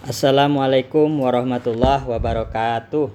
[0.00, 3.12] Assalamualaikum warahmatullahi wabarakatuh.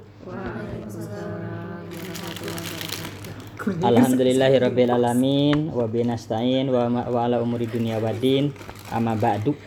[3.81, 8.53] Alhamdulillahirabbil alamin wa binastain wa, ma- wa ala umuri dunya waddin
[8.93, 9.57] amma ba'du.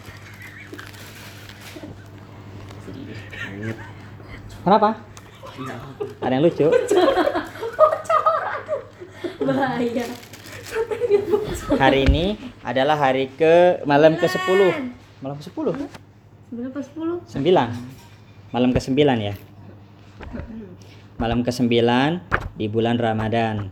[4.63, 5.03] Kenapa?
[6.23, 6.71] Ada yang lucu?
[9.43, 10.05] bahaya
[11.83, 14.61] Hari ini adalah hari ke malam ke-10.
[15.19, 15.67] Malam ke-10?
[16.49, 17.17] Sembilan pas sepuluh?
[17.29, 19.35] 9 malam ke 9 ya?
[21.21, 23.69] Malam ke 9 di bulan Ramadan.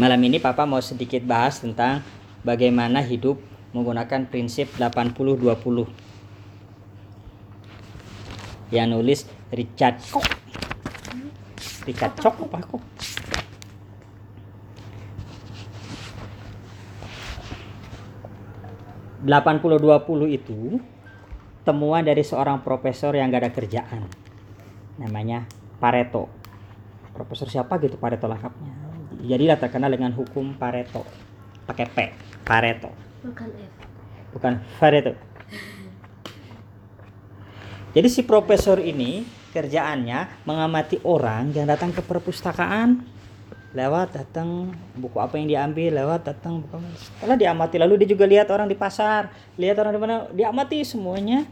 [0.00, 2.02] Malam ini papa mau sedikit bahas tentang
[2.42, 3.38] bagaimana hidup
[3.70, 5.86] menggunakan prinsip 80-20
[8.72, 10.26] yang nulis Richard Koch
[11.84, 12.82] Richard Koch apa kok
[19.22, 20.82] delapan puluh dua puluh itu
[21.62, 24.02] temuan dari seorang profesor yang gak ada kerjaan.
[24.98, 25.46] Namanya
[25.78, 26.26] Pareto.
[27.14, 28.74] Profesor siapa gitu Pareto lengkapnya.
[29.22, 31.06] Jadilah terkenal dengan hukum Pareto.
[31.62, 31.96] Pakai P,
[32.42, 32.90] Pareto.
[33.22, 33.74] bukan F
[34.34, 35.14] Bukan Pareto.
[37.92, 43.04] Jadi si profesor ini kerjaannya mengamati orang yang datang ke perpustakaan
[43.72, 47.76] lewat datang buku apa yang diambil lewat datang buku setelah diamati.
[47.80, 51.48] Lalu dia juga lihat orang di pasar lihat orang di mana diamati semuanya.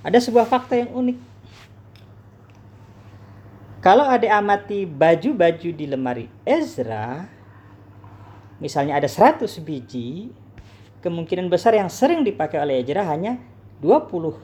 [0.00, 1.18] Ada sebuah fakta yang unik.
[3.80, 7.26] Kalau ada amati baju-baju di lemari Ezra
[8.60, 10.28] misalnya ada 100 biji
[11.00, 13.40] kemungkinan besar yang sering dipakai oleh Ezra hanya
[13.80, 14.36] 20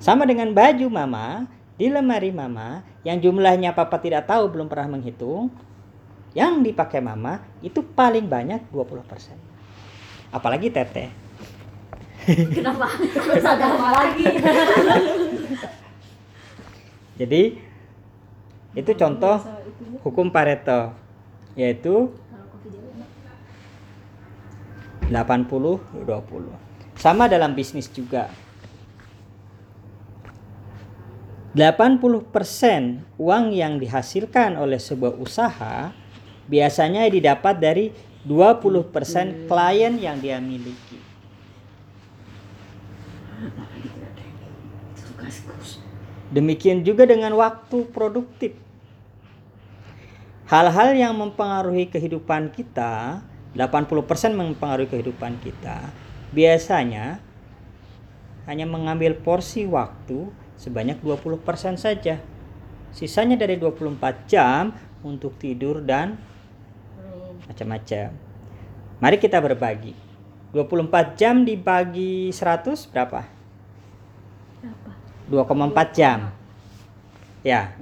[0.00, 1.44] sama dengan baju mama
[1.76, 5.48] di lemari mama yang jumlahnya papa tidak tahu belum pernah menghitung.
[6.36, 9.32] Yang dipakai mama itu paling banyak 20%.
[10.28, 11.08] Apalagi teteh.
[12.28, 14.24] kenapa apa lagi
[17.24, 17.42] Jadi
[18.76, 19.40] itu contoh
[20.04, 20.92] hukum Pareto
[21.56, 22.12] yaitu
[25.08, 25.48] 80
[26.04, 26.04] 20.
[27.00, 28.28] Sama dalam bisnis juga.
[31.56, 32.04] 80%
[33.16, 35.96] uang yang dihasilkan oleh sebuah usaha
[36.44, 37.86] biasanya didapat dari
[38.28, 41.00] 20% klien yang dia miliki.
[46.28, 48.52] Demikian juga dengan waktu produktif.
[50.48, 53.24] Hal-hal yang mempengaruhi kehidupan kita,
[53.56, 55.88] 80% mempengaruhi kehidupan kita,
[56.32, 57.20] biasanya
[58.48, 60.28] hanya mengambil porsi waktu
[60.58, 62.18] sebanyak 20% saja.
[62.90, 64.74] Sisanya dari 24 jam
[65.06, 66.18] untuk tidur dan
[67.46, 68.10] macam-macam.
[68.98, 69.94] Mari kita berbagi.
[70.50, 73.22] 24 jam dibagi 100 berapa?
[74.58, 74.90] apa
[75.30, 76.34] 2,4 jam.
[77.46, 77.78] Ya.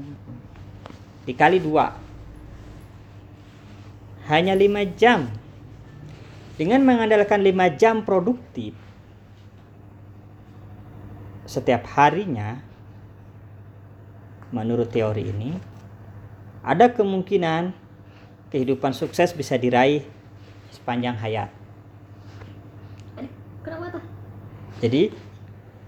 [1.24, 4.28] Dikali 2.
[4.28, 5.30] Hanya 5 jam.
[6.58, 8.76] Dengan mengandalkan 5 jam produktif
[11.46, 12.65] setiap harinya
[14.54, 15.50] menurut teori ini
[16.66, 17.70] ada kemungkinan
[18.50, 20.06] kehidupan sukses bisa diraih
[20.70, 21.50] sepanjang hayat.
[23.18, 23.30] Eh,
[23.62, 24.04] kenapa tuh
[24.82, 25.10] Jadi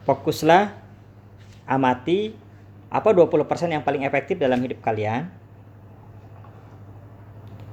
[0.06, 0.74] fokuslah
[1.69, 2.32] amati
[2.88, 5.28] apa 20% yang paling efektif dalam hidup kalian.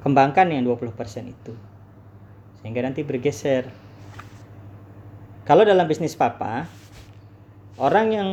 [0.03, 0.91] Kembangkan yang 20%
[1.25, 1.53] itu.
[2.61, 3.65] Sehingga nanti bergeser.
[5.45, 6.69] Kalau dalam bisnis papa,
[7.77, 8.29] orang yang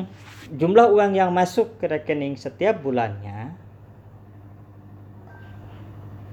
[0.53, 3.57] jumlah uang yang masuk ke rekening setiap bulannya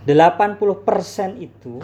[0.04, 0.60] 80%
[1.40, 1.80] itu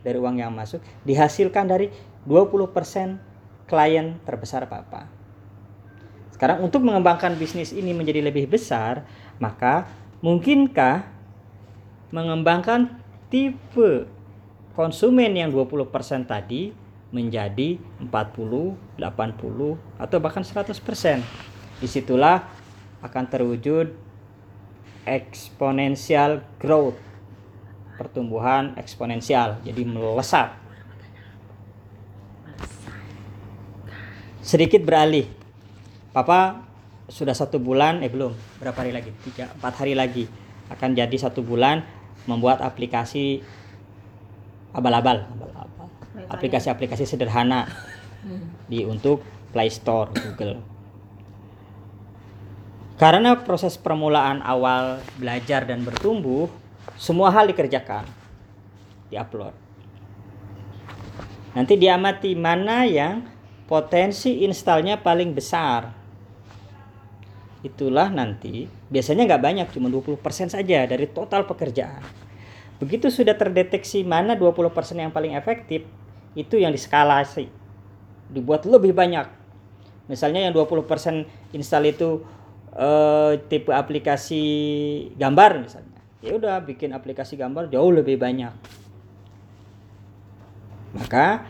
[0.00, 1.90] dari uang yang masuk dihasilkan dari
[2.28, 3.18] 20%
[3.66, 5.06] klien terbesar Papa.
[6.34, 9.04] Sekarang untuk mengembangkan bisnis ini menjadi lebih besar,
[9.38, 9.88] maka
[10.24, 11.04] mungkinkah
[12.10, 14.08] mengembangkan tipe
[14.74, 16.72] konsumen yang 20% tadi
[17.10, 18.10] menjadi 40,
[18.98, 21.49] 80 atau bahkan 100%.
[21.80, 22.44] Di situlah
[23.00, 23.88] akan terwujud
[25.08, 27.00] exponential growth
[27.96, 30.56] pertumbuhan eksponensial jadi melesat.
[34.40, 35.28] Sedikit beralih.
[36.12, 36.64] Papa
[37.08, 39.10] sudah satu bulan eh belum berapa hari lagi?
[39.24, 40.28] Tiga empat hari lagi
[40.68, 41.84] akan jadi satu bulan
[42.28, 43.40] membuat aplikasi
[44.76, 45.24] abal-abal.
[45.24, 45.68] Abal-abal
[46.30, 47.66] aplikasi-aplikasi sederhana
[48.70, 50.79] di untuk Play Store Google
[53.00, 56.52] karena proses permulaan awal belajar dan bertumbuh
[57.00, 58.04] semua hal dikerjakan
[59.08, 59.56] diupload
[61.50, 63.26] Nanti diamati mana yang
[63.66, 65.90] potensi installnya paling besar.
[67.66, 72.06] Itulah nanti biasanya nggak banyak cuma 20% saja dari total pekerjaan.
[72.78, 75.84] Begitu sudah terdeteksi mana 20% yang paling efektif,
[76.38, 77.50] itu yang diskalasi.
[78.30, 79.26] Dibuat lebih banyak.
[80.06, 82.24] Misalnya yang 20% install itu
[82.74, 84.42] eh, tipe aplikasi
[85.16, 85.98] gambar misalnya.
[86.20, 88.52] Ya udah bikin aplikasi gambar jauh lebih banyak.
[90.94, 91.46] Maka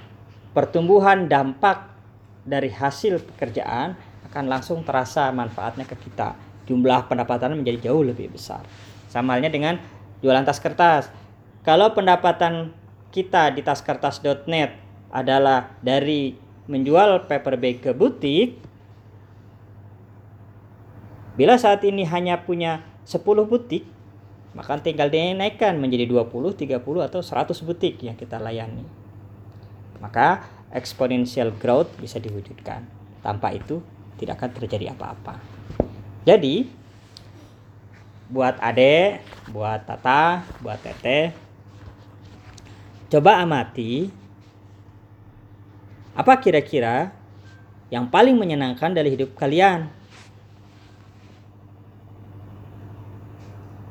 [0.52, 1.90] pertumbuhan dampak
[2.44, 3.96] dari hasil pekerjaan
[4.30, 6.38] akan langsung terasa manfaatnya ke kita.
[6.70, 8.62] Jumlah pendapatan menjadi jauh lebih besar.
[9.10, 9.74] Sama halnya dengan
[10.22, 11.10] jualan tas kertas.
[11.66, 12.70] Kalau pendapatan
[13.10, 14.78] kita di taskertas.net
[15.10, 16.38] adalah dari
[16.70, 18.62] menjual paper bag ke butik,
[21.40, 23.88] bila saat ini hanya punya 10 butik,
[24.52, 28.84] maka tinggal dinaikkan menjadi 20, 30 atau 100 butik yang kita layani.
[30.04, 32.84] Maka exponential growth bisa diwujudkan.
[33.24, 33.80] Tanpa itu
[34.20, 35.40] tidak akan terjadi apa-apa.
[36.28, 36.68] Jadi
[38.28, 41.32] buat Ade, buat Tata, buat Tete,
[43.08, 44.12] coba amati
[46.12, 47.16] apa kira-kira
[47.88, 49.88] yang paling menyenangkan dari hidup kalian.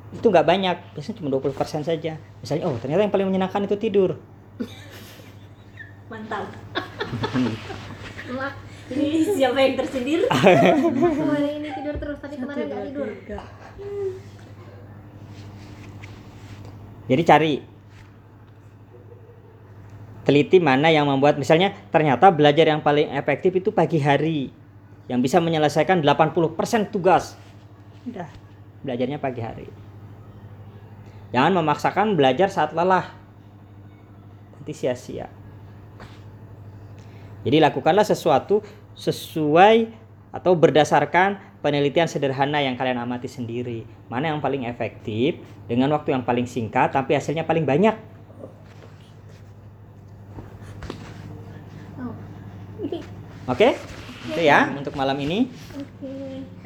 [0.09, 2.17] Itu nggak banyak, biasanya cuma 20% saja.
[2.41, 4.17] Misalnya, oh ternyata yang paling menyenangkan itu tidur.
[6.09, 6.49] Mantap.
[8.89, 10.25] Ini siapa yang tersindir?
[10.29, 13.07] Hari ini tidur terus, tapi kemarin nggak tidur.
[17.09, 17.53] Jadi cari
[20.25, 24.53] teliti mana yang membuat misalnya ternyata belajar yang paling efektif itu pagi hari
[25.09, 27.33] yang bisa menyelesaikan 80% tugas.
[28.05, 28.29] Udah,
[28.85, 29.88] belajarnya pagi hari.
[31.29, 33.13] Jangan memaksakan belajar saat lelah.
[34.57, 35.29] Nanti sia-sia.
[37.45, 38.59] Jadi lakukanlah sesuatu
[38.97, 39.95] sesuai
[40.29, 43.87] atau berdasarkan penelitian sederhana yang kalian amati sendiri.
[44.11, 47.95] Mana yang paling efektif dengan waktu yang paling singkat tapi hasilnya paling banyak.
[51.99, 52.13] Oh,
[53.53, 53.75] Oke?
[54.29, 55.47] Itu ya untuk malam ini.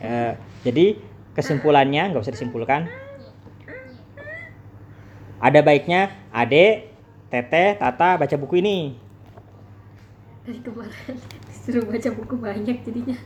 [0.04, 0.33] Eh,
[0.66, 1.00] jadi
[1.38, 2.89] kesimpulannya nggak usah disimpulkan.
[5.44, 6.88] Ada baiknya Ade,
[7.28, 8.95] Teteh, Tata baca buku ini.
[10.48, 11.19] Dari kemarin
[11.51, 13.18] disuruh baca buku banyak jadinya.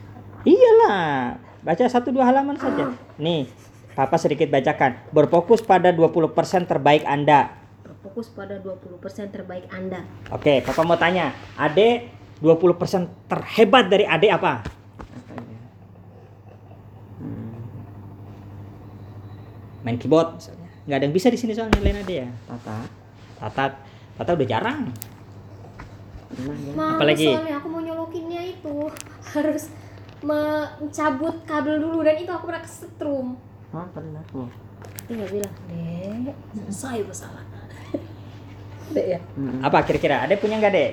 [0.42, 2.90] Iyalah, baca satu dua halaman saja.
[3.22, 3.46] Nih,
[3.94, 4.98] Papa sedikit bacakan.
[5.14, 7.54] Berfokus pada 20% terbaik Anda.
[7.86, 10.02] Berfokus pada 20% terbaik Anda.
[10.34, 11.38] Oke, Papa mau tanya.
[11.54, 12.10] Ade
[12.42, 14.66] 20% terhebat dari Ade apa?
[19.86, 20.67] Main keyboard misalnya.
[20.88, 22.28] Nggak ada yang bisa di sini soalnya lain Ade ya.
[22.48, 22.78] Tata.
[23.38, 23.64] Tata,
[24.16, 24.88] Tata udah jarang.
[26.76, 27.28] Mau Apalagi?
[27.28, 28.76] soalnya aku mau nyolokinnya itu
[29.36, 29.68] harus
[30.24, 33.36] mencabut kabel dulu dan itu aku pernah kesetrum.
[33.76, 34.24] Oh, pernah.
[34.32, 34.48] Oh.
[35.08, 35.54] Dia nggak bilang,
[36.24, 36.38] dek,
[36.72, 37.44] Saya masalah.
[38.96, 39.20] dek ya.
[39.36, 39.60] Mm.
[39.68, 40.24] Apa kira-kira?
[40.24, 40.92] Ade punya nggak dek?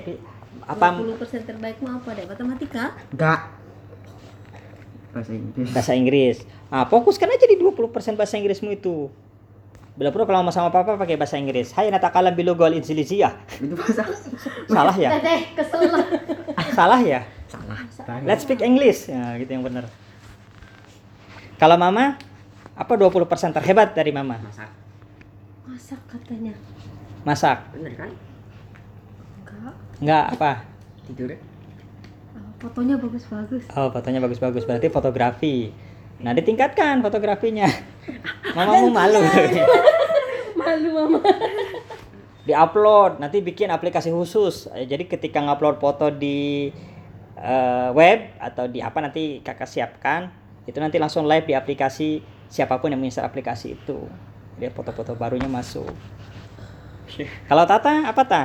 [0.67, 2.27] Apa 20% terbaikmu apa dek?
[2.27, 2.99] Matematika?
[3.15, 3.39] Enggak.
[5.15, 5.71] Bahasa Inggris.
[5.71, 6.37] bahasa Inggris?
[6.67, 9.07] Nah, fokuskan aja di 20% bahasa Inggrismu itu.
[9.95, 11.71] Bila perlu kalau sama papa pakai bahasa Inggris.
[11.71, 13.39] Hai natakalam bilogol insilizia.
[13.55, 14.03] Itu bahasa
[14.67, 15.09] Salah ya?
[15.15, 16.05] Teteh, kesel lah.
[16.77, 17.23] Salah ya?
[17.47, 18.19] salah.
[18.27, 19.07] Let's speak English.
[19.07, 19.87] Ya, gitu yang benar.
[21.55, 22.19] Kalau mama,
[22.75, 24.35] apa 20% terhebat dari mama?
[24.43, 24.67] Masak.
[25.63, 26.51] Masak katanya.
[27.23, 27.63] Masak.
[27.71, 28.11] Bener kan?
[29.47, 29.73] Enggak.
[30.03, 30.51] Enggak apa?
[31.07, 31.31] Tidur.
[32.35, 33.63] Oh, fotonya bagus-bagus.
[33.71, 34.67] Oh, fotonya bagus-bagus.
[34.67, 35.71] Berarti fotografi.
[36.19, 37.71] Nah, ditingkatkan fotografinya.
[38.55, 39.21] Mamamu malu.
[40.59, 41.19] Malu mama.
[42.45, 44.69] Di-upload, nanti bikin aplikasi khusus.
[44.71, 46.69] Eh, Jadi ketika ngupload foto di
[47.35, 50.29] eh, web atau di apa nanti kakak siapkan,
[50.65, 54.07] itu nanti langsung live di aplikasi siapa pun yang menginstal aplikasi itu.
[54.55, 55.89] Dia foto-foto barunya masuk.
[57.49, 58.43] Kalau Tata apa ta?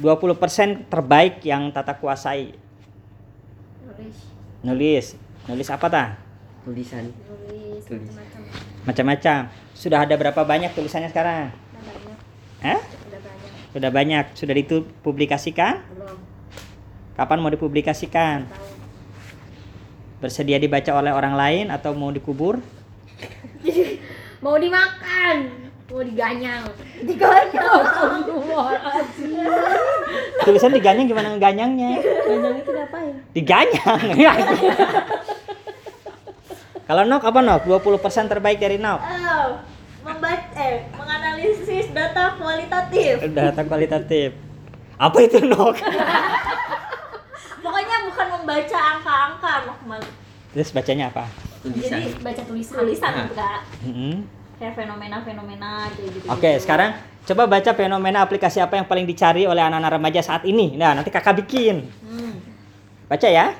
[0.00, 2.56] 20% terbaik yang Tata kuasai.
[3.86, 4.16] Nulis,
[4.64, 5.06] Nulis.
[5.46, 6.04] Nulis apa ta?
[6.64, 7.12] Tulisan.
[7.12, 8.10] nulis Tulis.
[8.84, 9.48] Macam-macam.
[9.74, 11.50] Sudah ada berapa banyak tulisannya sekarang?
[11.50, 12.18] Udah banyak,
[12.62, 12.80] Hah?
[12.80, 13.50] udah banyak.
[13.72, 14.24] Sudah banyak.
[14.36, 15.74] Sudah dipublikasikan?
[15.92, 16.16] Belum
[17.14, 18.50] Kapan mau dipublikasikan?
[20.18, 22.58] Bersedia dibaca oleh orang lain atau mau dikubur?
[24.44, 25.48] Mau dimakan,
[25.88, 26.68] mau diganyang.
[27.00, 27.80] Diganyang.
[30.44, 31.96] Tulisan diganyang gimana ngeganyangnya?
[32.28, 33.14] Ganyang itu ngapain?
[33.32, 34.00] Diganyang.
[36.84, 37.62] Kalau Nok apa Nok?
[37.64, 39.00] 20% terbaik dari Nok.
[39.00, 39.48] Oh,
[40.04, 43.24] membaca, eh, menganalisis data kualitatif.
[43.32, 44.36] Data kualitatif.
[44.94, 45.74] Apa itu nok?
[47.64, 50.00] Pokoknya bukan membaca angka-angka, Nokmal.
[50.52, 51.24] Terus bacanya apa?
[51.64, 51.98] Tulisan.
[51.98, 53.24] Jadi baca tulisan tulisan Nah.
[53.26, 54.14] enggak Mm-mm.
[54.60, 56.26] kayak fenomena-fenomena kayak gitu.
[56.30, 60.76] Oke, sekarang coba baca fenomena aplikasi apa yang paling dicari oleh anak-anak remaja saat ini.
[60.76, 61.88] Nah, nanti kakak bikin.
[62.04, 62.38] Hmm.
[63.08, 63.50] Baca ya.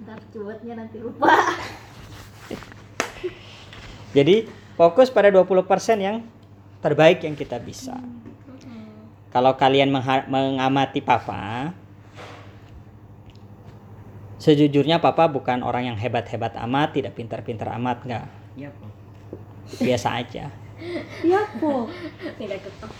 [0.00, 1.28] Ntar cuatnya nanti lupa.
[4.16, 4.48] Jadi
[4.78, 5.46] fokus pada 20%
[6.00, 6.24] yang
[6.80, 7.96] terbaik yang kita bisa.
[9.28, 9.92] Kalau kalian
[10.30, 11.74] mengamati papa,
[14.40, 18.26] sejujurnya papa bukan orang yang hebat-hebat amat, tidak pintar-pintar amat, enggak.
[18.56, 18.70] Iya.
[19.76, 20.48] Biasa aja.
[21.20, 21.88] Iya, Po.
[22.36, 22.92] tidak ketok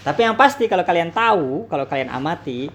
[0.00, 2.72] Tapi yang pasti kalau kalian tahu, kalau kalian amati,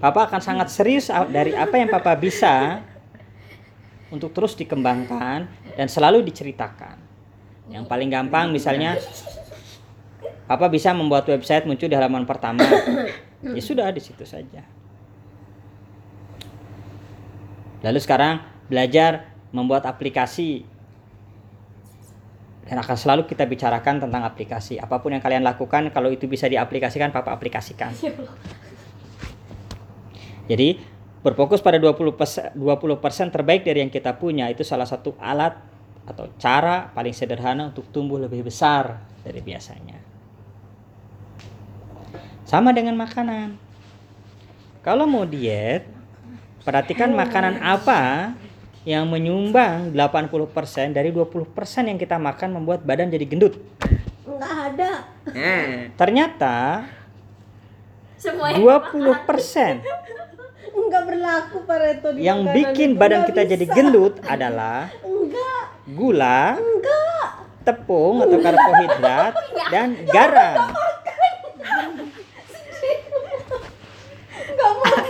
[0.00, 2.80] Papa akan sangat serius dari apa yang Papa bisa
[4.14, 7.02] untuk terus dikembangkan dan selalu diceritakan.
[7.66, 8.94] Yang paling gampang misalnya
[10.44, 12.62] Papa bisa membuat website muncul di halaman pertama.
[13.42, 14.62] Ya sudah di situ saja.
[17.84, 18.40] Lalu sekarang
[18.70, 20.64] belajar membuat aplikasi
[22.64, 24.80] dan akan selalu kita bicarakan tentang aplikasi.
[24.80, 27.92] Apa pun yang kalian lakukan, kalau itu bisa diaplikasikan, Papa aplikasikan.
[30.48, 30.80] Jadi,
[31.24, 35.56] berfokus pada 20%, 20% terbaik dari yang kita punya itu salah satu alat
[36.04, 39.96] atau cara paling sederhana untuk tumbuh lebih besar dari biasanya.
[42.44, 43.56] Sama dengan makanan.
[44.84, 45.88] Kalau mau diet,
[46.60, 48.36] perhatikan makanan apa
[48.84, 53.56] yang menyumbang 80% dari 20% yang kita makan membuat badan jadi gendut.
[54.28, 55.08] Enggak ada.
[55.96, 56.84] Ternyata
[58.20, 60.23] Semuanya 20%
[60.74, 62.98] enggak berlaku Pareto di yang bikin itu.
[62.98, 63.74] badan Nggak kita jadi bisa.
[63.74, 67.26] gendut adalah Enggak, gula, enggak.
[67.62, 69.32] tepung atau karbohidrat,
[69.72, 70.74] dan garam.
[74.44, 75.02] Enggak mau.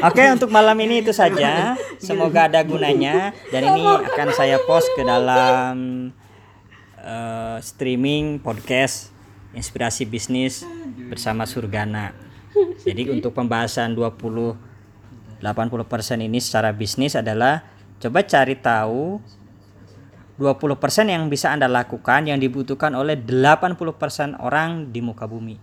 [0.00, 1.76] Oke, untuk malam ini itu saja.
[1.98, 6.08] Semoga ada gunanya dan ini akan saya post ke dalam
[6.96, 9.12] eh, streaming podcast
[9.56, 10.62] Inspirasi Bisnis
[11.10, 12.14] bersama Surgana.
[12.82, 14.70] Jadi untuk pembahasan 20
[15.40, 17.64] 80% ini secara bisnis adalah
[17.96, 19.18] coba cari tahu
[20.36, 25.56] 20% yang bisa Anda lakukan yang dibutuhkan oleh 80% orang di muka bumi.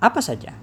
[0.00, 0.56] Apa saja?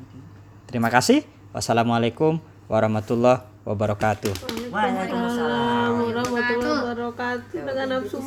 [0.65, 1.25] Terima kasih.
[1.53, 4.33] Wassalamualaikum warahmatullahi wabarakatuh.
[4.69, 5.89] Waalaikumsalam.
[6.09, 8.17] Warahmatullahi wabarakatuh dengan nafsu.